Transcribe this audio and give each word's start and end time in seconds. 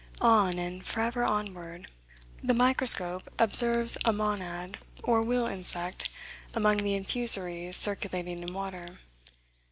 On, 0.21 0.57
and 0.57 0.83
forever 0.83 1.23
onward! 1.23 1.85
The 2.41 2.55
microscope 2.55 3.31
observes 3.37 3.99
a 4.03 4.11
monad 4.11 4.79
or 5.03 5.21
wheel 5.21 5.45
insect 5.45 6.09
among 6.55 6.77
the 6.77 6.95
infusories 6.95 7.75
circulating 7.75 8.39
in 8.41 8.51
water. 8.51 8.97